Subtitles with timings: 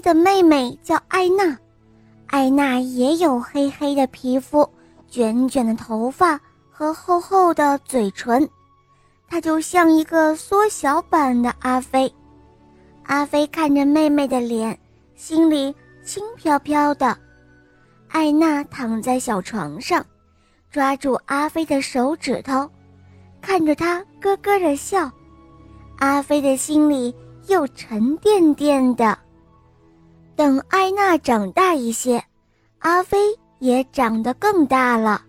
[0.00, 1.58] 的妹妹叫艾娜，
[2.26, 4.68] 艾娜也有黑黑的皮肤、
[5.08, 6.40] 卷卷的头发
[6.70, 8.48] 和厚厚的嘴唇，
[9.28, 12.12] 她就像一个缩小版的阿飞。
[13.04, 14.78] 阿飞看着妹妹的脸，
[15.14, 17.16] 心里轻飘飘的。
[18.08, 20.04] 艾娜躺在小床上，
[20.70, 22.68] 抓住阿飞的手指头，
[23.40, 25.10] 看着他咯咯的笑。
[25.98, 27.14] 阿飞的心里
[27.46, 29.18] 又沉甸甸的。
[30.38, 32.22] 等艾娜长大一些，
[32.78, 33.18] 阿飞
[33.58, 35.20] 也长得更大了，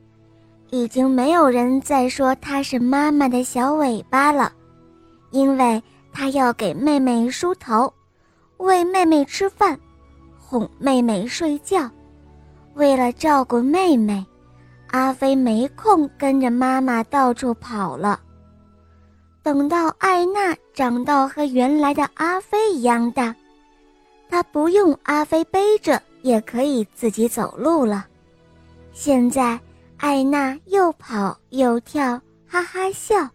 [0.69, 4.53] 已经没有人再说他是妈妈的小尾巴了，
[5.31, 5.81] 因为
[6.13, 7.91] 他要给妹妹梳头，
[8.57, 9.79] 喂妹妹吃饭，
[10.37, 11.89] 哄妹妹睡觉。
[12.75, 14.23] 为了照顾妹妹，
[14.91, 18.19] 阿飞没空跟着妈妈到处跑了。
[19.41, 23.35] 等到艾娜长到和原来的阿飞一样大，
[24.29, 28.05] 他不用阿飞背着也可以自己走路了。
[28.93, 29.59] 现在，
[29.97, 33.29] 艾娜又跑又跳，哈哈笑，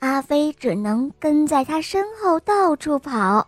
[0.00, 3.46] 阿飞只能跟在她身后到处跑。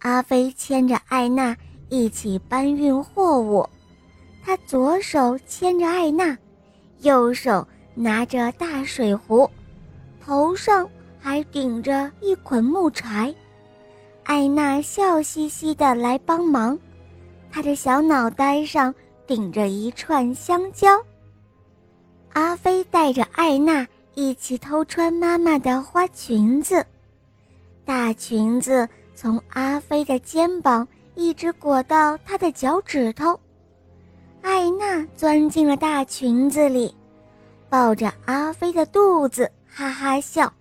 [0.00, 1.56] 阿飞牵着艾娜
[1.88, 3.68] 一起搬运货物，
[4.44, 6.36] 他左手牵着艾娜，
[7.00, 9.50] 右手拿着大水壶。
[10.24, 10.88] 头上
[11.18, 13.34] 还顶着一捆木柴，
[14.26, 16.76] 艾娜笑嘻嘻的来帮忙，
[17.48, 18.92] 她的小脑袋上
[19.24, 21.00] 顶着一串香蕉。
[22.32, 26.84] 阿飞带着艾娜一起偷穿妈妈的花裙子，
[27.84, 33.38] 大裙子从阿飞的肩膀一直裹到他的脚趾头，
[34.42, 36.92] 艾娜钻进了大裙子里，
[37.70, 39.48] 抱着阿飞的肚子。
[39.68, 40.52] 哈哈笑。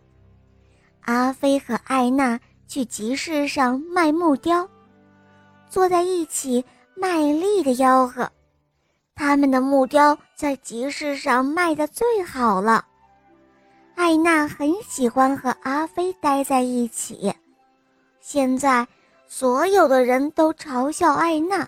[1.01, 4.69] 阿飞和艾娜去集市上卖木雕，
[5.69, 6.63] 坐在一起
[6.95, 8.29] 卖力的吆喝。
[9.15, 12.85] 他们的木雕在集市上卖的最好了。
[13.95, 17.33] 艾娜很喜欢和阿飞待在一起。
[18.19, 18.87] 现在，
[19.27, 21.67] 所有的人都嘲笑艾娜，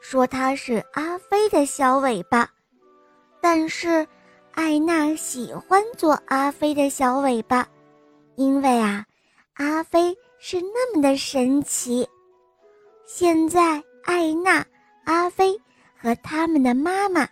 [0.00, 2.48] 说她是阿飞的小尾巴。
[3.40, 4.06] 但是。
[4.52, 7.64] 艾娜喜欢做阿飞的小尾巴，
[8.34, 9.06] 因为啊，
[9.54, 12.08] 阿飞是那么的神奇。
[13.04, 14.64] 现在，艾娜、
[15.04, 15.60] 阿飞
[16.00, 17.26] 和他们的妈妈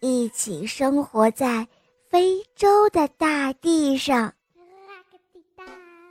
[0.00, 1.66] 一起生活在
[2.10, 4.32] 非洲的大地上。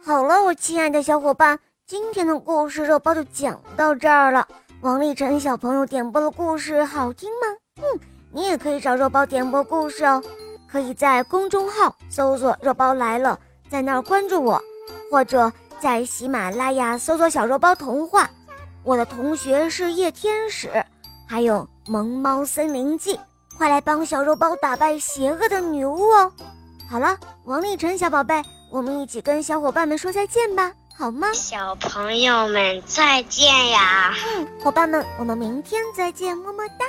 [0.01, 4.47] 好了，我亲爱的小伙伴，今天的故事肉包就讲到这儿了。
[4.81, 7.47] 王立晨小朋友点播的故事好听吗？
[7.77, 7.99] 嗯，
[8.31, 10.21] 你也可以找肉包点播故事哦。
[10.67, 13.39] 可以在公众号搜索“肉包来了”，
[13.69, 14.59] 在那儿关注我，
[15.11, 15.51] 或者
[15.83, 18.29] 在喜马拉雅搜索“小肉包童话”。
[18.85, 20.71] 我的同学是夜天使，
[21.27, 21.55] 还有
[21.91, 23.15] 《萌猫森林记》，
[23.57, 26.31] 快来帮小肉包打败邪恶的女巫哦！
[26.89, 28.41] 好了，王立晨小宝贝，
[28.71, 31.27] 我们一起跟小伙伴们说再见吧，好吗？
[31.33, 34.13] 小朋友们再见呀！
[34.37, 36.85] 嗯，伙伴们，我们明天再见，么么哒。